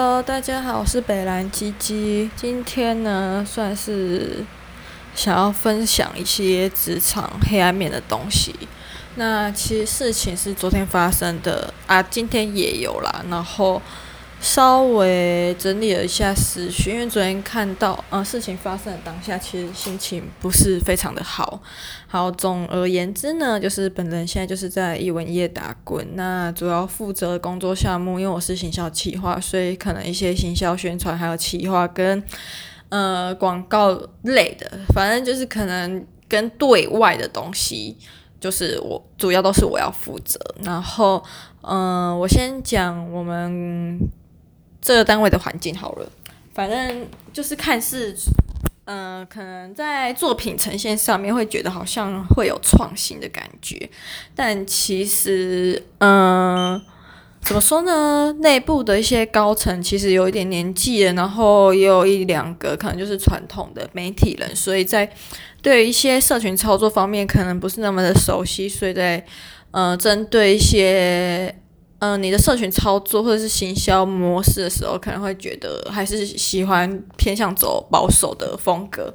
[0.00, 2.30] Hello，大家好，我是北蓝鸡鸡。
[2.36, 4.44] 今天呢，算是
[5.12, 8.54] 想要分享一些职场黑暗面的东西。
[9.16, 13.24] 那其实事情是昨天发生的啊，今天也有啦。
[13.28, 13.82] 然后。
[14.40, 21.60] 稍微整理了一下思绪，因为昨天看到，呃，事情发生的当下，其实心情不是非常的好。
[22.06, 32.22] 好，总而言之呢，就是本人现在就是在艺文业打滚，那主要负责工作项目，因为我是行销企划，所以可能一些行销宣传，还有企划跟
[32.90, 37.96] 呃广告类的，反正就是可能跟对外的东西，
[38.38, 40.38] 就是我主要都是我要负责。
[40.62, 41.22] 然后，
[41.62, 43.98] 嗯、我先讲我们。
[44.88, 46.10] 这个单位的环境好了，
[46.54, 48.16] 反正就是看似，
[48.86, 53.90] 嗯、可能在作品呈现上面会觉得好像会有创新的感觉，
[54.34, 56.80] 但其实，嗯、
[57.42, 58.32] 怎么说呢？
[58.40, 65.12] 内部的一些高层其实有一点年纪了，然后也有一两个可能就是传统的媒体人，所以在
[65.60, 69.22] 对一些社群操作方面可能不是那么的熟悉，所以在，
[69.70, 71.54] 呃，针对一些。
[72.00, 79.14] 嗯、你的社群操作或者是行销模式的时候，可能会觉得还是喜欢偏向走保守的风格。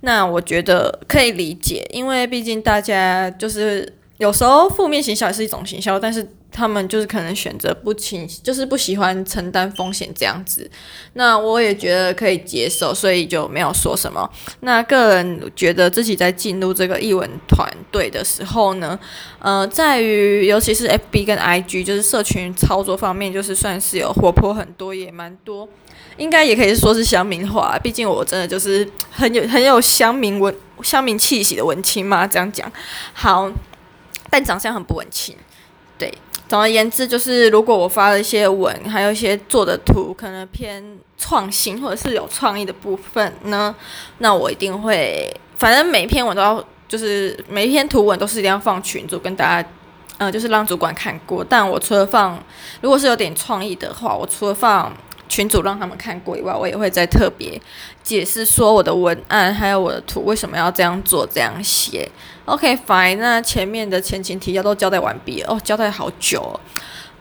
[0.00, 6.26] 那我觉得可以理解，因为毕竟大家就是有时候负面行销也是一种行销，但是。
[6.52, 10.70] 他们就是可能选择不轻，就是不喜欢承担风险这样子。
[11.14, 14.30] 那我也觉得可以接受，所以就没有说什么。
[14.60, 18.98] 那个人觉得自己在进入这个译文团队的时候呢，
[19.38, 25.68] 呃，在于尤其是 FB 跟 IG，就是社群操作方面，就是算是有活泼很多，也蛮多，
[26.18, 27.78] 应该也可以说是乡民化。
[27.82, 32.70] 毕竟我真的就是很有很有乡民文乡民气息的文青嘛，这样讲
[33.12, 33.50] 好，
[34.28, 35.36] 但长相很不文青，
[36.48, 43.74] 总而言之，就是如果我发了一些文，还有一些做的图，可能偏创新或者是有创意的部分呢，
[44.18, 49.68] 那我一定会，反正每一篇文都要，就是每一篇图文都是一定要放群组跟大家，
[50.18, 51.42] 嗯，就是让主管看过。
[51.42, 52.38] 但我除了放，
[52.82, 54.92] 如果是有点创意的话，我除了放
[55.32, 57.58] 群主让他们看过以外，我也会再特别
[58.02, 62.06] 解释说我的文案还有我的图为什么要这样做这样写。
[62.44, 66.60] OK，fine，那前面的前情提要都交代完毕哦，交代好久哦，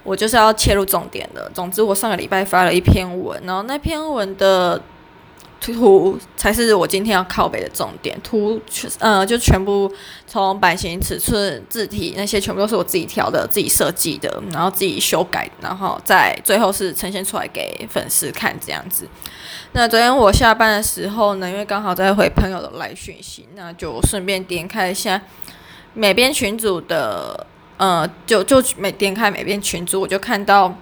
[0.03, 1.49] 我就是要切入重点的。
[1.53, 4.81] 总之，我上个礼拜发了一篇文，然后那篇文的
[5.61, 8.19] 图才是我今天要靠北的重点。
[8.23, 9.89] 图全呃，就全部
[10.25, 19.07] 从版型、尺寸、字体那些全部都是我自己调的、自己设计的，然后自己修改，然后在最后是呈现出来给粉丝看这样子。
[19.73, 25.21] 那昨天我下班的时候呢，因为刚好在回朋友的来讯息，那就顺便点开一下
[25.93, 27.45] 美编群组的，
[27.77, 30.75] 呃，就就每点开美编群组，我就看到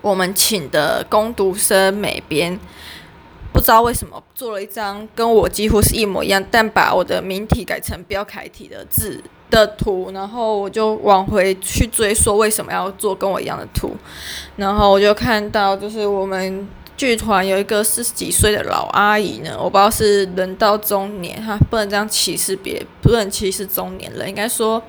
[0.00, 2.58] 我们请的工读生美编，
[3.52, 13.96] 不知道为什么做了一张跟我几乎是一模一样，但把我的名体改成标楷体的字的图，然后我就往回去追溯为什么要做跟我一样的图，
[14.56, 16.68] 然后我就看到就是我们。
[16.98, 24.82] 剧团有一个四十几岁的老阿姨呢，我不知道是人到中年哈，不能这样歧视别，不能歧视中年人，应该说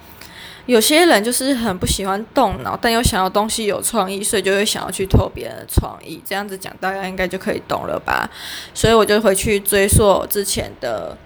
[0.69, 6.21] 有些人就是很不喜欢动脑，但又想要东西有创意，所以就会想要去偷别人的创意。
[6.23, 8.29] 这样子讲，大家应该就可以懂了吧？
[8.73, 11.17] 所以我就回去追溯之前的。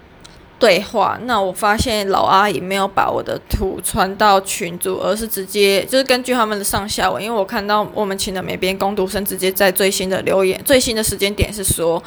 [0.56, 12.02] 对话，那我发现老阿姨没有把我的图传到群组，而是直接就是根据他们的上下文，因为我看到我们请的美编工读生直接在最新的留言，最新的时间点是说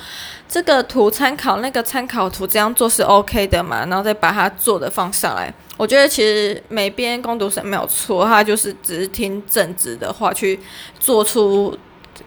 [0.48, 5.54] 这个图参考那个参考图这样做是 OK 的嘛，然后再把它做的放上来。
[5.78, 10.60] 我觉得其实美编工读生没有错，他就是只是听正职的话去
[11.00, 11.78] 做出。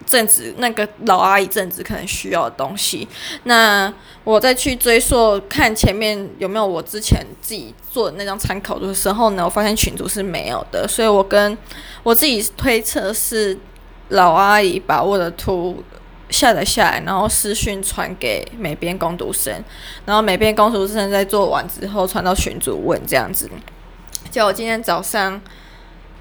[0.06, 3.06] 正职那个老阿姨正职可能需要的东西，
[3.44, 3.92] 那
[4.24, 11.56] 我再去追溯看前面有没有我之前自己做的那张参考图的时候呢，我发现群主是没有的，所以我跟
[12.04, 13.56] 我自己推测是
[14.10, 15.82] 老阿姨把我的图
[16.30, 19.52] 下载下来，然后私讯传给每边工读生，
[20.06, 23.50] 然后每边工读生在做完之后传到群主问这样子，
[24.30, 25.40] 就我今天早上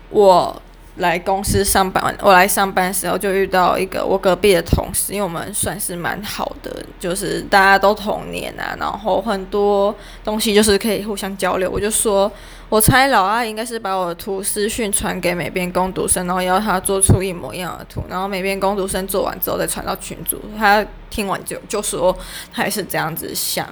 [0.09, 0.61] 我。
[0.99, 11.71] 来公司上班，我来上班的时候就遇到一个我隔壁的同事，因为我们算是蛮好的，就是大家都同年啊，然后很多东西就是可以互相交流。
[11.71, 12.29] 我就说，
[12.67, 20.41] 我猜老阿应该是把我的图私讯传给美编工读生，然后要他做出一模一样的图，然后美编工读生做完之后再传到群组。
[20.57, 22.15] 他听完就就说
[22.53, 23.65] 他也是这样子想。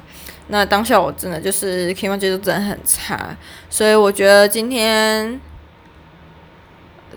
[0.48, 3.36] 那当下我真的就是情绪就真的很差，
[3.70, 5.38] 所以我觉得今天。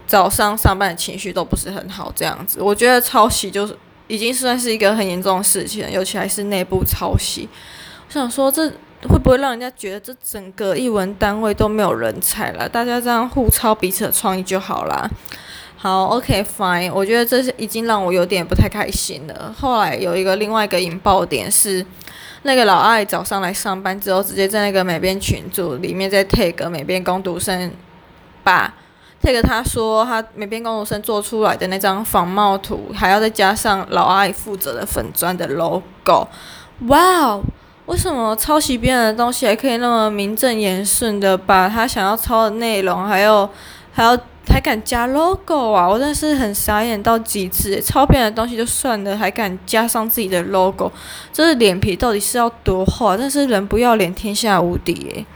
[0.06, 3.76] 早上上班的情绪都不是很好，这样子，我觉得抄袭就是
[4.08, 7.48] 已经算是一个很严重的事情，尤其还是内部抄袭。
[8.08, 8.68] 我想说，这
[9.08, 12.68] 会不会让人家觉得这整个译文单位都没有人才了？
[12.68, 15.08] 大家这样互抄彼此的创意就好啦。
[15.76, 19.54] 好，OK，Fine，我觉得这是已经让我有点不太开心了。
[19.56, 21.86] 后来有一个另外一个引爆点是，
[22.42, 27.70] 那个老艾早上来上班之后，直接在那个美编群组里面在 take 美编工读生
[28.42, 28.74] 把。
[29.22, 36.26] 这个他说，他美编工读生做出来的那张仿冒图，还要再加上老阿姨负责的粉砖的 logo。
[36.86, 37.42] 哇哦，
[37.84, 43.46] 为什么抄袭别人的东西还可以那么名正言顺的把他想要抄的内容，还有
[43.92, 44.18] 还要
[44.48, 45.86] 还敢加 logo 啊？
[45.86, 47.82] 我真的是很傻眼到极致。
[47.82, 50.90] 抄别人的东西就算了，还敢加上自己的 logo，
[51.30, 53.16] 这是脸皮到底是要多厚啊？
[53.18, 55.26] 但是人不要脸，天下无敌诶。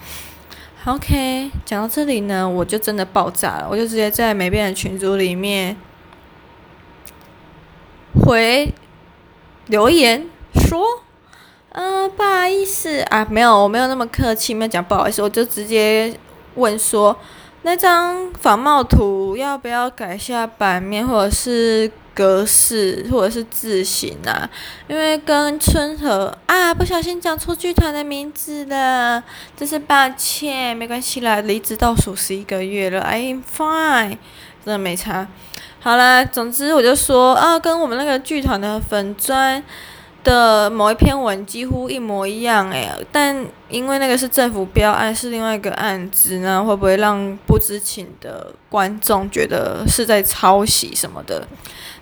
[0.86, 5.74] OK，讲到这里呢，我就真的爆炸了，我就直接在美变的群组里面
[8.22, 8.70] 回
[9.68, 10.84] 留言说，
[11.70, 16.14] 呃，不好意思啊，没有，我没有那么客气，没有讲不好意思，我就直接
[16.56, 17.16] 问说，
[17.62, 21.90] 那张仿冒图要不要改下版面，或者是？
[22.14, 24.48] 格式或者是字型啊，
[24.86, 29.22] 因为跟春和啊不小心讲错剧团的名字了，
[29.56, 34.18] 真是抱歉，没关系啦，离职倒数十一个月了，I'm fine，
[34.64, 35.26] 真的没差。
[35.80, 39.62] 好啦，总之我就说啊，跟我们那个剧团的粉专
[40.22, 51.46] 的某一篇文几乎一模一样诶，但因为那个是政府标案，是另外一个案子呢，会不会让不知情的观众觉得是在抄袭什么的？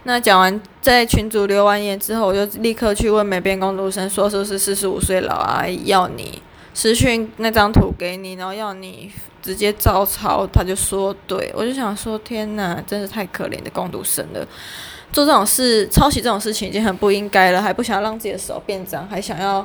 [0.05, 6.43] 那讲完，在群主留完言之后，我就立刻去问美编工读生，说是不是四十五岁老阿姨要你
[6.75, 9.11] 私讯那张图给你，然后要你
[9.41, 10.47] 直接照抄。
[10.47, 14.45] 他就说对，我就想说天哪，真是太可怜的工读生了，
[15.13, 19.65] 做这种事抄袭这种事情已经很不应该了，还不想要让自己的手变脏，还想要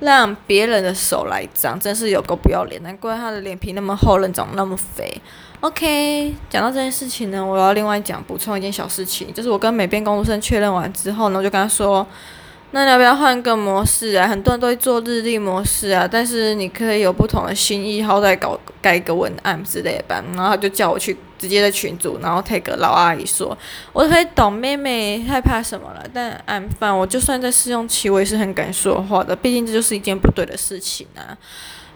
[0.00, 5.14] 让别人的手来脏，真是有够不要脸，难怪他的脸皮那么厚，人长那么肥。
[5.60, 12.06] OK，讲到这件事情呢，我要另外讲补充一件小事情，就是我跟美编工作生确认完之后呢，我就跟他说，
[12.72, 14.28] 那你要不要换个模式啊？
[14.28, 20.22] 很多人都会做日历模式啊，但是你可以有不同的心意，好歹搞改个文案之类的吧。
[20.34, 23.56] 然后他就叫我去直接在群组，然后 take 老阿姨说，
[23.92, 31.36] 我可以懂妹妹害怕什么了，但 I'm fine，我就算在试用期，我也是很敢说话的，毕竟这就是一件不对的事情啊。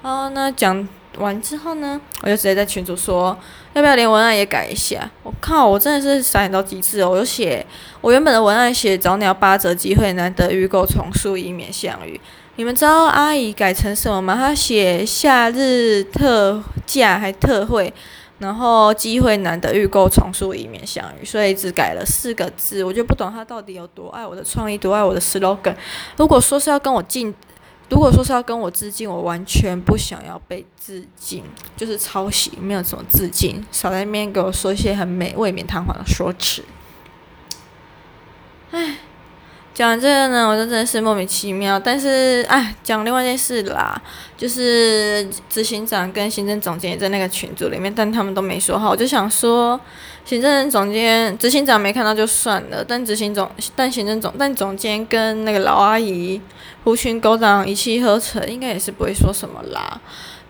[0.03, 0.89] 然后，那讲。
[1.19, 3.37] 完之后呢，我就直接在群组说，
[3.73, 5.11] 要不要连文案也改一下？
[5.23, 7.11] 我靠，我真的是傻眼到极致哦！
[7.11, 7.65] 我就写
[8.01, 12.21] 我原本的文案写早鸟八折机会难得预购重塑以免相遇。
[12.57, 14.35] 你们知道阿姨改成什么吗？
[14.35, 17.93] 她写夏日特价还特惠，
[18.39, 22.85] 然后机会难得预购重塑以免相遇，所以只改了四个字。
[22.85, 25.75] 我就不懂她到底有多爱我的创意，多爱我的 slogan。
[26.17, 27.35] 如果说是要跟我进。
[27.91, 31.43] 如果说是要跟我致敬，我完全不想要被致敬，
[31.77, 36.65] 就是抄袭，没有什么致敬，少在那边给我说一些很美、未免堂皇的说辞。
[38.71, 38.97] 唉，
[39.73, 41.79] 讲完这个呢，我就真的是莫名其妙。
[41.79, 44.01] 但是，唉，讲另外一件事啦，
[44.37, 48.91] 就是执行长跟行政总监也在那个群组里面，但他们都没说好。
[48.91, 49.79] 我就想说，
[50.25, 56.41] 行政总监、执行长没看到就算了，但执行总、但行政总、但总监跟那个老阿姨。
[56.83, 59.99] 狐群狗党一气呵成，应该也是不会说什么啦。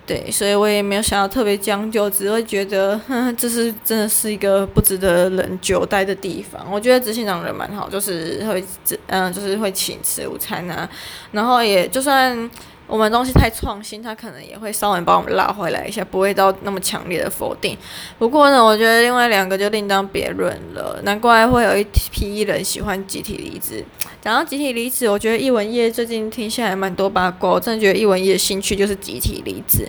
[0.05, 6.67] 对，所以我也没有想要特别将就，只会觉得，哼， 这是真的是一个不值得人久待的地方。
[6.71, 8.65] 我觉得执行长人蛮好，就是会，
[9.07, 10.89] 嗯，就是会请吃午餐啊，
[11.31, 12.51] 然后也就算。
[12.87, 17.77] 我们东西太创新，他可能也会稍微把我们拉回来一下，不会到那么强烈的否定。
[18.19, 21.01] 不过呢，我觉得另外两个就另当别论了。
[21.03, 23.85] 难怪会有一批人喜欢集体离职。
[24.21, 27.51] 讲到集体离职，我觉得艺文业最近听下来蛮多八卦。
[27.51, 29.89] 我真的觉得艺文业的兴趣就是集体离职。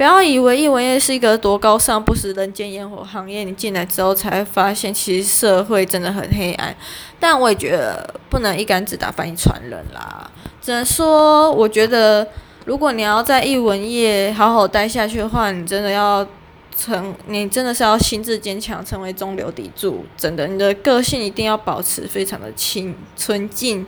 [0.00, 6.74] 不要以为艺文业是一个多高尚、不食人间烟火行业，你进来之后才发现，其实社会真的很黑暗。
[7.18, 10.30] 但我也觉得不能一竿子打翻一船人啦。
[10.62, 12.26] 只能说，我觉得
[12.64, 16.26] 如果你要在艺文业好好待下去的话，你真的要
[16.74, 20.06] 成，你真的是要心智坚强，成为中流砥柱。
[20.16, 23.86] 真的，你的个性一定要保持非常的清纯净、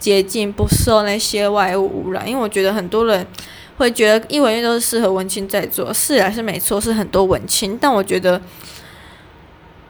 [0.00, 2.28] 洁净，不受那些外物污染。
[2.28, 3.24] 因为我觉得很多人。
[3.76, 7.76] 会觉得艺文业都是适合文青在做，是还是没错，是很多文青。
[7.80, 8.40] 但我觉得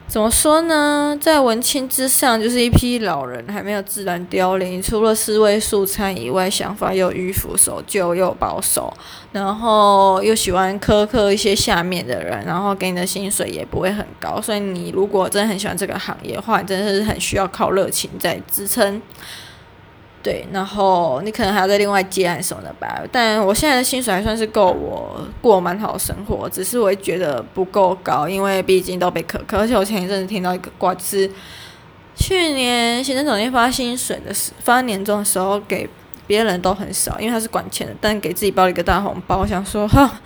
[0.07, 1.19] 怎么说呢？
[1.21, 4.81] 在文青之上，就是一批老人还没有自然凋零。
[4.81, 8.93] 除了四位素餐以外，想法又迂腐、守旧又保守，
[9.33, 14.41] 然后又喜欢苛刻一些下面的人，然后给你的薪水也不会很高。
[14.41, 19.03] 所以你如果真的很喜欢这个行业的话，真的是很需要靠热情在支撑。
[20.25, 23.03] 对，然后你可能还要再另外接案什么的吧。
[23.13, 29.59] 但我现在的薪水还算是够我过蛮好的生活，只是我会觉得不够高，因为毕竟都被苛刻。
[29.59, 31.31] 而且我前一阵子听到一个卦，就是
[32.17, 35.87] 去年行政总监发薪水的时，发年终的时候给
[36.27, 39.41] 别人都很少，因为他是管钱的，但给自己包了一个大红包。
[39.41, 40.23] 我想说，哈，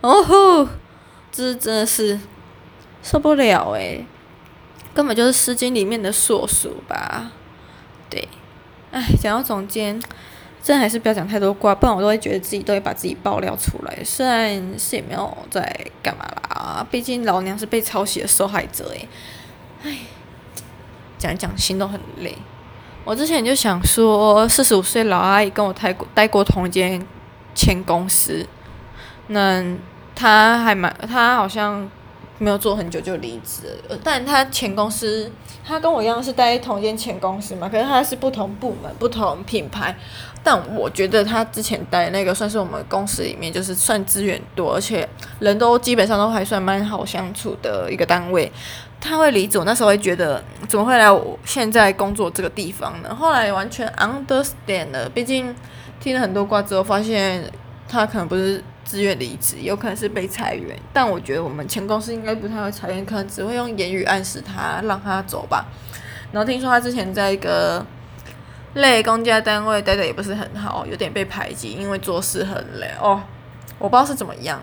[0.00, 0.68] 哦吼，
[1.32, 2.20] 这真的是
[3.02, 4.06] 受不了诶，
[4.94, 7.32] 根本就是《诗经》里面的硕鼠吧？
[8.08, 8.28] 对。
[8.90, 10.00] 哎，讲到总监，
[10.62, 13.98] 真还是不要讲太多瓜，不然我都会觉得自己都会把自己爆料出来。
[14.04, 15.62] 虽然是也没有在
[16.02, 19.08] 干嘛啦，毕竟老娘是被抄袭的受害者哎。
[19.84, 19.98] 哎，
[21.18, 22.36] 讲一讲心都很累。
[23.04, 27.00] 我之前就想说，四十五岁老阿姨跟我待过待过同一间
[27.54, 28.46] 前公司，
[29.28, 29.64] 那
[30.14, 31.88] 她还蛮，她好像。
[32.42, 35.30] 没有做很久就离职了，但他前公司，
[35.62, 39.94] 他跟我一样是待同一间前公司嘛，可是他是不同部门、不同品牌。
[40.42, 45.06] 但我觉得他之前待那个算是我们公司里面就是算资源多，而且
[45.38, 48.50] 人都基本上都还算蛮好相处的一个单位。
[48.98, 53.14] 他会离职，我那时候会觉得怎么会来我现在工作这个地方呢？
[53.14, 55.54] 后来完全 understand 了，毕竟
[56.00, 57.44] 听了很多卦之后，发现
[57.86, 58.64] 他可能不是。
[58.90, 65.64] 自愿离职，有可能是被裁员，但我觉得我们前公司应该不太会裁员，可能只会用言语暗示他，让他走吧。
[66.32, 67.86] 然后听说他之前在一个
[68.74, 73.22] 类公家单位待的也不是很好，有点被排挤，因为做事很累哦。
[73.78, 74.60] 我不知道是怎么样。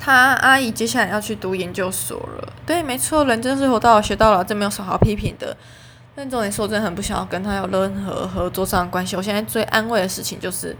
[0.00, 5.54] 他阿姨接下来要去读研究所了，对，没错，人真是活到老学到老，这没有什么好批评的。
[6.16, 9.16] 但重点是我真的很不想要跟他有任何合作上的关系。
[9.16, 10.74] 我现在最安慰的事情就是。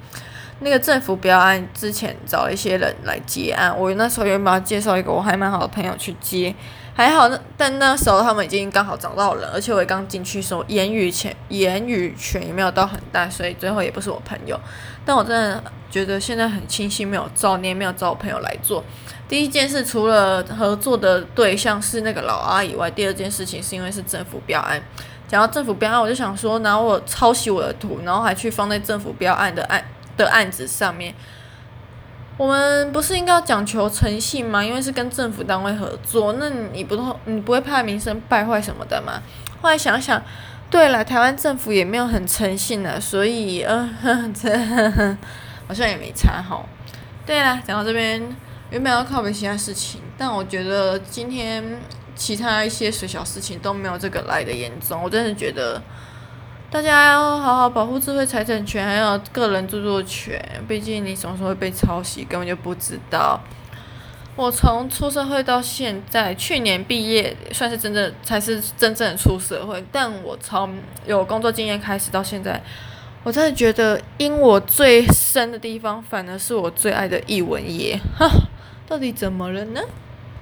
[0.60, 6.54] 那个政府标案之前找了一些人来接案，我那时候原本要介绍一个我还蛮好的朋友去接，
[6.94, 14.58] 还好那但那时候他们已经刚好找到人，而且我刚进去，的时候言语权言语权也没有到很大，所以最后也不是我朋友。
[15.04, 18.82] 但我真的觉得现在很庆幸没有找你，也没有找我朋友来做。
[19.28, 24.82] 第一件事除了合作的对象是那个老阿以外，第二件事情是因为是政府标案。
[25.28, 29.84] 讲到政府标案，我就想说，拿我抄袭我的图，然后还去放在政府标案的案。
[30.18, 31.14] 的案子上面，
[32.36, 34.62] 我们不是应该要讲求诚信吗？
[34.62, 39.22] 因为是跟政府单位合作，那你不都你不会怕名声败坏什么的吗？
[39.62, 40.22] 后来想想，
[40.68, 43.88] 对了，台湾政府也没有很诚信呢，所以呃，
[44.34, 44.54] 这
[45.66, 46.62] 好像也没差哈。
[47.24, 48.20] 对了，讲到这边，
[48.70, 51.64] 原本要靠别其他事情，但我觉得今天
[52.14, 55.80] 其他一些小小事情都没有这个来的严重，我真的觉得。
[56.70, 60.38] 大家要好好保护智慧财产权，还有个人著作权。
[60.68, 63.40] 毕竟你什么时候会被抄袭，根本就不知道。
[64.36, 69.82] 我从出社会到现在，去年毕业算是真正才是真正的出社会。
[69.90, 72.62] 但我从有工作经验开始到现在，
[73.24, 77.98] 我真的觉得，因我最深的地方，反而是我最爱的艺文业。
[78.18, 78.30] 哈，
[78.86, 79.80] 到底怎么了呢？